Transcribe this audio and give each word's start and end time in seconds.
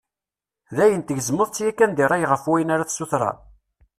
D 0.75 0.77
ayen 0.83 1.01
tgezmeḍ-tt 1.01 1.63
yakan 1.65 1.91
di 1.93 2.03
ṛṛay 2.07 2.23
ɣef 2.31 2.43
wayen 2.49 2.73
ara 2.73 2.87
tessutred? 2.89 3.37